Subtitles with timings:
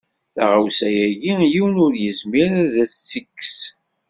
[0.35, 3.57] Taɣawsa-ayi yiwen ur yezmir ad as-tt-yekkes.